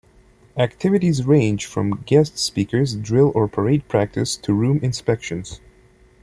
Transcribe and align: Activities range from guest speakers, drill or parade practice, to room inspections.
Activities 0.57 1.27
range 1.27 1.67
from 1.67 2.01
guest 2.07 2.35
speakers, 2.39 2.95
drill 2.95 3.31
or 3.35 3.47
parade 3.47 3.87
practice, 3.87 4.35
to 4.37 4.51
room 4.51 4.79
inspections. 4.81 5.61